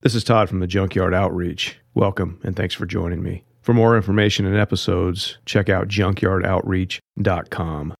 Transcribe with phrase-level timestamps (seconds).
[0.00, 1.80] This is Todd from the Junkyard Outreach.
[1.92, 3.42] Welcome and thanks for joining me.
[3.62, 7.94] For more information and episodes, check out junkyardoutreach.com.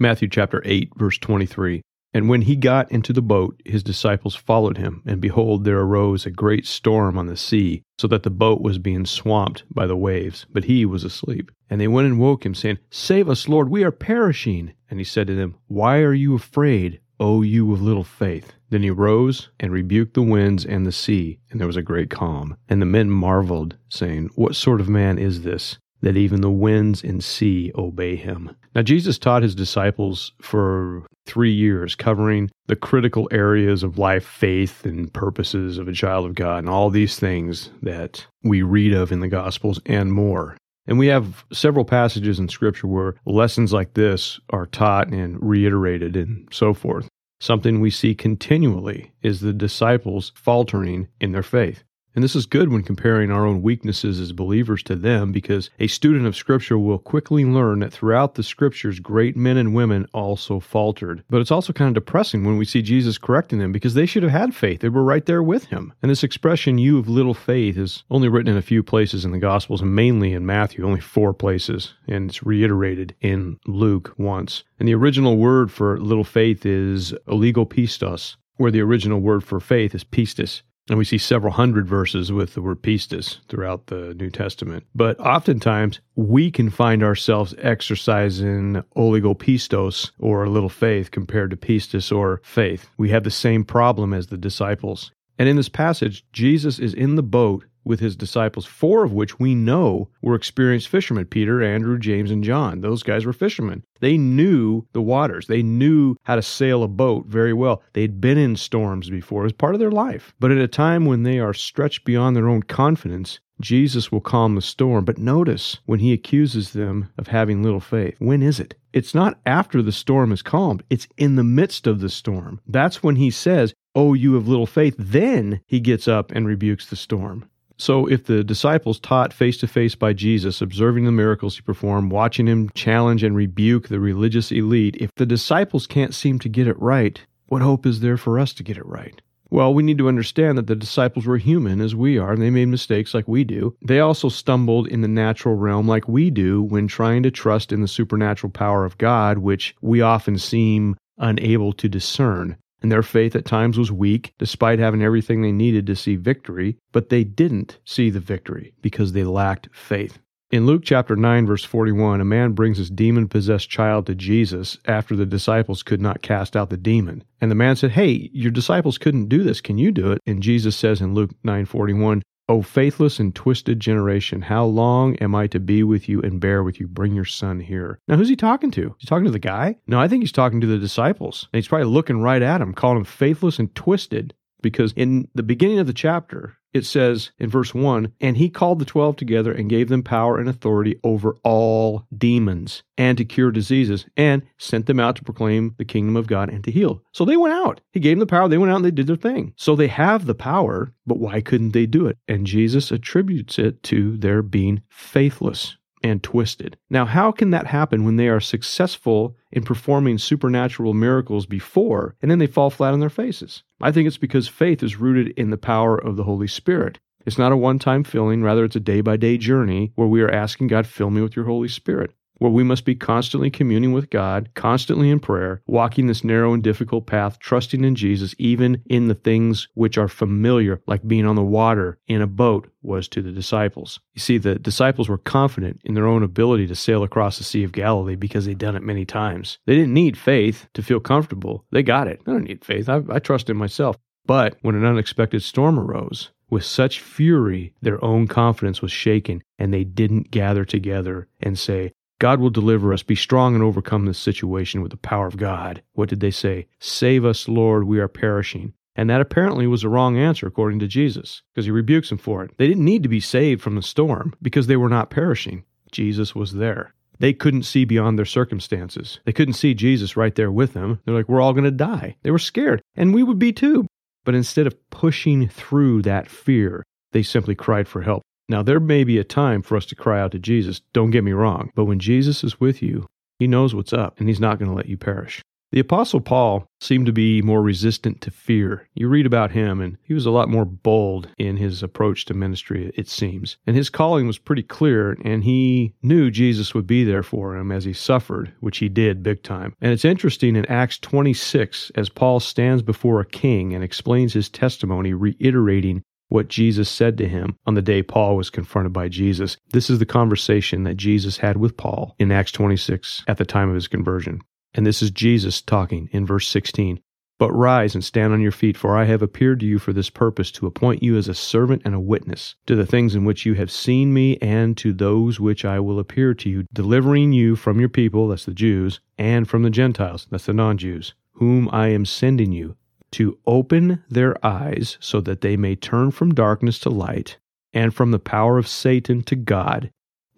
[0.00, 1.82] Matthew chapter 8, verse 23.
[2.12, 6.26] And when he got into the boat, his disciples followed him, and behold, there arose
[6.26, 9.96] a great storm on the sea, so that the boat was being swamped by the
[9.96, 11.52] waves, but he was asleep.
[11.68, 14.72] And they went and woke him, saying, Save us, Lord, we are perishing.
[14.90, 18.54] And he said to them, Why are you afraid, O you of little faith?
[18.70, 22.10] Then he rose and rebuked the winds and the sea, and there was a great
[22.10, 22.56] calm.
[22.68, 25.78] And the men marveled, saying, What sort of man is this?
[26.02, 28.54] that even the winds and sea obey him.
[28.74, 34.84] Now, Jesus taught his disciples for three years, covering the critical areas of life, faith,
[34.84, 39.12] and purposes of a child of God, and all these things that we read of
[39.12, 40.56] in the Gospels and more.
[40.86, 46.16] And we have several passages in Scripture where lessons like this are taught and reiterated
[46.16, 47.08] and so forth.
[47.40, 51.84] Something we see continually is the disciples faltering in their faith.
[52.14, 55.86] And this is good when comparing our own weaknesses as believers to them because a
[55.86, 60.58] student of Scripture will quickly learn that throughout the Scriptures, great men and women also
[60.58, 61.22] faltered.
[61.30, 64.24] But it's also kind of depressing when we see Jesus correcting them because they should
[64.24, 64.80] have had faith.
[64.80, 65.92] They were right there with him.
[66.02, 69.30] And this expression, you of little faith, is only written in a few places in
[69.30, 71.94] the Gospels and mainly in Matthew, only four places.
[72.08, 74.64] And it's reiterated in Luke once.
[74.78, 79.94] And the original word for little faith is oligopistos, where the original word for faith
[79.94, 80.62] is pistis.
[80.90, 84.84] And we see several hundred verses with the word pistis throughout the New Testament.
[84.92, 92.10] But oftentimes we can find ourselves exercising oligopistos or a little faith compared to pistis
[92.10, 92.90] or faith.
[92.98, 95.12] We have the same problem as the disciples.
[95.38, 99.38] And in this passage, Jesus is in the boat with his disciples, four of which
[99.38, 102.80] we know were experienced fishermen Peter, Andrew, James, and John.
[102.80, 103.84] Those guys were fishermen.
[104.00, 107.82] They knew the waters, they knew how to sail a boat very well.
[107.92, 110.34] They'd been in storms before, it was part of their life.
[110.40, 114.54] But at a time when they are stretched beyond their own confidence, Jesus will calm
[114.54, 115.04] the storm.
[115.04, 118.16] But notice when he accuses them of having little faith.
[118.18, 118.74] When is it?
[118.92, 122.60] It's not after the storm is calmed, it's in the midst of the storm.
[122.66, 124.94] That's when he says, Oh, you have little faith.
[124.98, 127.44] Then he gets up and rebukes the storm.
[127.80, 132.12] So, if the disciples taught face to face by Jesus, observing the miracles he performed,
[132.12, 136.68] watching him challenge and rebuke the religious elite, if the disciples can't seem to get
[136.68, 139.22] it right, what hope is there for us to get it right?
[139.48, 142.50] Well, we need to understand that the disciples were human as we are, and they
[142.50, 143.74] made mistakes like we do.
[143.80, 147.80] They also stumbled in the natural realm like we do when trying to trust in
[147.80, 153.36] the supernatural power of God, which we often seem unable to discern and their faith
[153.36, 157.78] at times was weak, despite having everything they needed to see victory, but they didn't
[157.84, 160.18] see the victory because they lacked faith.
[160.50, 164.78] In Luke chapter 9, verse 41, a man brings his demon possessed child to Jesus
[164.84, 167.22] after the disciples could not cast out the demon.
[167.40, 169.60] And the man said, Hey, your disciples couldn't do this.
[169.60, 170.18] Can you do it?
[170.26, 175.36] And Jesus says in Luke 9 41, O faithless and twisted generation, how long am
[175.36, 176.88] I to be with you and bear with you?
[176.88, 178.00] Bring your son here.
[178.08, 178.92] Now, who's he talking to?
[178.98, 179.76] He's talking to the guy?
[179.86, 181.46] No, I think he's talking to the disciples.
[181.52, 185.42] And he's probably looking right at him, calling him faithless and twisted because in the
[185.42, 189.52] beginning of the chapter, it says in verse 1 And he called the twelve together
[189.52, 194.86] and gave them power and authority over all demons and to cure diseases and sent
[194.86, 197.02] them out to proclaim the kingdom of God and to heal.
[197.12, 197.80] So they went out.
[197.92, 198.48] He gave them the power.
[198.48, 199.52] They went out and they did their thing.
[199.56, 202.18] So they have the power, but why couldn't they do it?
[202.28, 206.76] And Jesus attributes it to their being faithless and twisted.
[206.88, 212.30] Now, how can that happen when they are successful in performing supernatural miracles before and
[212.30, 213.62] then they fall flat on their faces?
[213.80, 216.98] I think it's because faith is rooted in the power of the Holy Spirit.
[217.26, 220.22] It's not a one time filling, rather, it's a day by day journey where we
[220.22, 223.92] are asking God, fill me with your Holy Spirit where we must be constantly communing
[223.92, 228.82] with God, constantly in prayer, walking this narrow and difficult path, trusting in Jesus, even
[228.86, 233.08] in the things which are familiar, like being on the water in a boat was
[233.08, 234.00] to the disciples.
[234.14, 237.62] You see, the disciples were confident in their own ability to sail across the Sea
[237.62, 239.58] of Galilee because they'd done it many times.
[239.66, 241.66] They didn't need faith to feel comfortable.
[241.70, 242.22] They got it.
[242.26, 242.88] I don't need faith.
[242.88, 243.96] I, I trust in myself.
[244.24, 249.72] But when an unexpected storm arose, with such fury, their own confidence was shaken, and
[249.72, 253.02] they didn't gather together and say, God will deliver us.
[253.02, 255.82] Be strong and overcome this situation with the power of God.
[255.94, 256.68] What did they say?
[256.78, 258.74] Save us, Lord, we are perishing.
[258.94, 262.44] And that apparently was the wrong answer, according to Jesus, because he rebukes them for
[262.44, 262.50] it.
[262.58, 265.64] They didn't need to be saved from the storm because they were not perishing.
[265.92, 266.92] Jesus was there.
[267.20, 269.20] They couldn't see beyond their circumstances.
[269.24, 271.00] They couldn't see Jesus right there with them.
[271.04, 272.16] They're like, we're all going to die.
[272.22, 273.86] They were scared, and we would be too.
[274.24, 276.82] But instead of pushing through that fear,
[277.12, 278.22] they simply cried for help.
[278.50, 281.22] Now, there may be a time for us to cry out to Jesus, don't get
[281.22, 283.06] me wrong, but when Jesus is with you,
[283.38, 285.40] he knows what's up and he's not going to let you perish.
[285.70, 288.88] The Apostle Paul seemed to be more resistant to fear.
[288.92, 292.34] You read about him, and he was a lot more bold in his approach to
[292.34, 293.56] ministry, it seems.
[293.68, 297.70] And his calling was pretty clear, and he knew Jesus would be there for him
[297.70, 299.76] as he suffered, which he did big time.
[299.80, 304.48] And it's interesting in Acts 26, as Paul stands before a king and explains his
[304.48, 309.58] testimony, reiterating what Jesus said to him on the day Paul was confronted by Jesus.
[309.72, 313.68] This is the conversation that Jesus had with Paul in Acts 26 at the time
[313.68, 314.40] of his conversion.
[314.72, 317.00] And this is Jesus talking in verse 16.
[317.40, 320.10] But rise and stand on your feet, for I have appeared to you for this
[320.10, 323.46] purpose, to appoint you as a servant and a witness to the things in which
[323.46, 327.56] you have seen me, and to those which I will appear to you, delivering you
[327.56, 331.70] from your people, that's the Jews, and from the Gentiles, that's the non Jews, whom
[331.72, 332.76] I am sending you,
[333.12, 337.38] to open their eyes, so that they may turn from darkness to light,
[337.72, 339.90] and from the power of Satan to God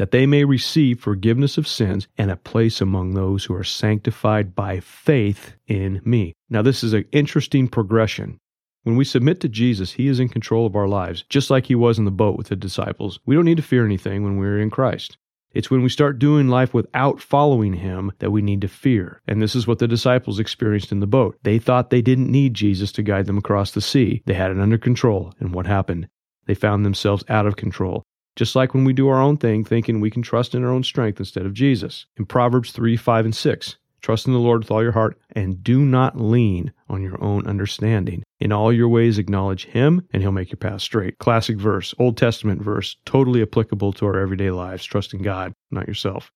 [0.00, 4.54] that they may receive forgiveness of sins and a place among those who are sanctified
[4.54, 6.32] by faith in me.
[6.48, 8.38] Now, this is an interesting progression.
[8.84, 11.74] When we submit to Jesus, He is in control of our lives, just like He
[11.74, 13.20] was in the boat with the disciples.
[13.26, 15.18] We don't need to fear anything when we're in Christ.
[15.52, 19.20] It's when we start doing life without following Him that we need to fear.
[19.26, 21.36] And this is what the disciples experienced in the boat.
[21.42, 24.60] They thought they didn't need Jesus to guide them across the sea, they had it
[24.60, 25.34] under control.
[25.40, 26.08] And what happened?
[26.46, 28.04] They found themselves out of control.
[28.36, 30.84] Just like when we do our own thing, thinking we can trust in our own
[30.84, 32.06] strength instead of Jesus.
[32.16, 35.62] In Proverbs 3 5 and 6, trust in the Lord with all your heart and
[35.62, 38.22] do not lean on your own understanding.
[38.38, 41.18] In all your ways, acknowledge Him and He'll make your path straight.
[41.18, 44.84] Classic verse, Old Testament verse, totally applicable to our everyday lives.
[44.84, 46.30] Trust in God, not yourself.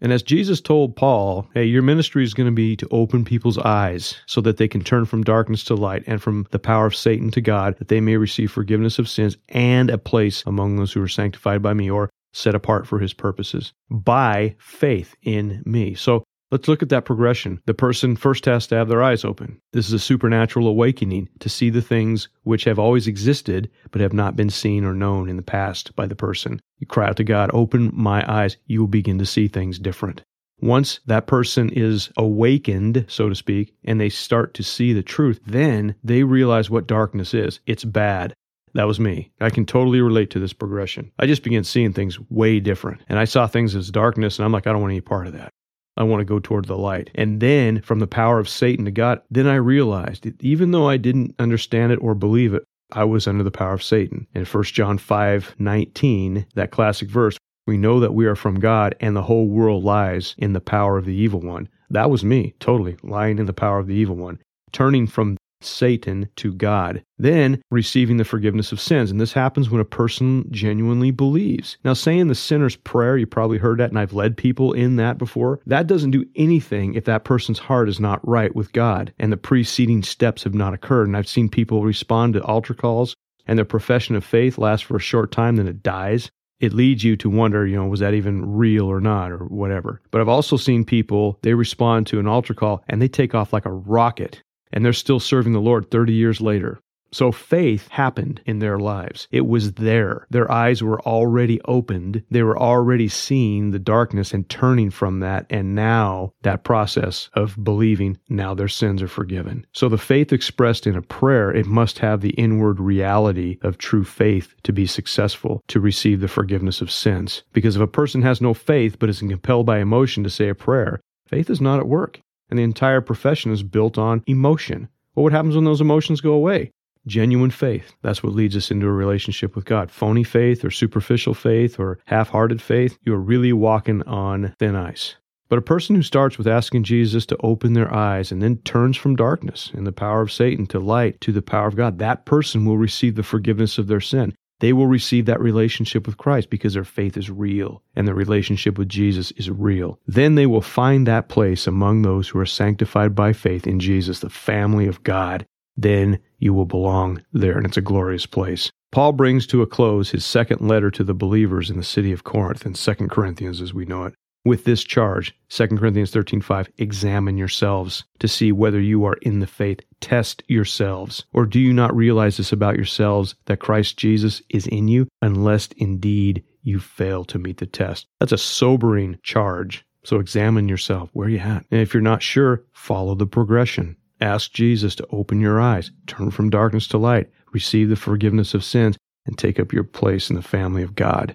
[0.00, 3.58] And as Jesus told Paul, hey, your ministry is going to be to open people's
[3.58, 6.96] eyes so that they can turn from darkness to light and from the power of
[6.96, 10.92] Satan to God, that they may receive forgiveness of sins and a place among those
[10.92, 15.94] who are sanctified by me or set apart for his purposes by faith in me.
[15.94, 17.60] So Let's look at that progression.
[17.66, 19.60] The person first has to have their eyes open.
[19.72, 24.12] This is a supernatural awakening to see the things which have always existed but have
[24.12, 26.60] not been seen or known in the past by the person.
[26.78, 28.56] You cry out to God, Open my eyes.
[28.66, 30.22] You will begin to see things different.
[30.60, 35.40] Once that person is awakened, so to speak, and they start to see the truth,
[35.46, 37.60] then they realize what darkness is.
[37.66, 38.34] It's bad.
[38.74, 39.30] That was me.
[39.40, 41.12] I can totally relate to this progression.
[41.18, 43.02] I just began seeing things way different.
[43.08, 45.32] And I saw things as darkness, and I'm like, I don't want any part of
[45.32, 45.50] that.
[45.96, 47.10] I want to go toward the light.
[47.14, 50.88] And then from the power of Satan to God, then I realized that even though
[50.88, 54.26] I didn't understand it or believe it, I was under the power of Satan.
[54.34, 58.96] In 1 John 5 19, that classic verse, we know that we are from God
[59.00, 61.68] and the whole world lies in the power of the evil one.
[61.90, 64.38] That was me, totally lying in the power of the evil one.
[64.72, 69.10] Turning from Satan to God, then receiving the forgiveness of sins.
[69.10, 71.76] And this happens when a person genuinely believes.
[71.84, 75.18] Now, saying the sinner's prayer, you probably heard that, and I've led people in that
[75.18, 75.60] before.
[75.66, 79.36] That doesn't do anything if that person's heart is not right with God and the
[79.36, 81.08] preceding steps have not occurred.
[81.08, 83.14] And I've seen people respond to altar calls
[83.46, 86.30] and their profession of faith lasts for a short time, then it dies
[86.60, 90.00] it leads you to wonder, you know, was that even real or not or whatever.
[90.10, 93.52] But I've also seen people, they respond to an altar call and they take off
[93.52, 96.80] like a rocket and they're still serving the Lord 30 years later.
[97.12, 99.26] So faith happened in their lives.
[99.32, 100.26] It was there.
[100.30, 102.22] Their eyes were already opened.
[102.30, 105.46] They were already seeing the darkness and turning from that.
[105.50, 109.66] And now that process of believing, now their sins are forgiven.
[109.72, 114.04] So the faith expressed in a prayer, it must have the inward reality of true
[114.04, 117.42] faith to be successful to receive the forgiveness of sins.
[117.52, 120.54] Because if a person has no faith but is compelled by emotion to say a
[120.54, 122.20] prayer, faith is not at work
[122.50, 124.88] and the entire profession is built on emotion.
[125.14, 126.70] Well, what happens when those emotions go away?
[127.06, 127.94] Genuine faith.
[128.02, 129.90] That's what leads us into a relationship with God.
[129.90, 135.16] Phony faith or superficial faith or half hearted faith, you're really walking on thin ice.
[135.48, 138.96] But a person who starts with asking Jesus to open their eyes and then turns
[138.96, 142.24] from darkness and the power of Satan to light to the power of God, that
[142.24, 146.48] person will receive the forgiveness of their sin they will receive that relationship with Christ
[146.48, 149.98] because their faith is real and their relationship with Jesus is real.
[150.06, 154.20] Then they will find that place among those who are sanctified by faith in Jesus,
[154.20, 155.46] the family of God.
[155.76, 158.70] Then you will belong there, and it's a glorious place.
[158.92, 162.24] Paul brings to a close his second letter to the believers in the city of
[162.24, 164.14] Corinth in 2 Corinthians as we know it
[164.44, 169.46] with this charge 2 corinthians 13.5 examine yourselves to see whether you are in the
[169.46, 169.80] faith.
[170.00, 171.24] Test yourselves.
[171.32, 175.68] Or do you not realize this about yourselves that christ jesus is in you unless
[175.76, 178.06] indeed you fail to meet the test?
[178.18, 179.84] That's a sobering charge.
[180.04, 181.10] So examine yourself.
[181.12, 181.66] Where you at?
[181.70, 183.96] And if you're not sure follow the progression.
[184.22, 185.90] Ask jesus to open your eyes.
[186.06, 187.30] Turn from darkness to light.
[187.52, 191.34] Receive the forgiveness of sins and take up your place in the family of god.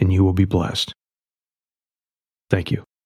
[0.00, 0.94] And you will be blessed
[2.50, 2.89] Thank you.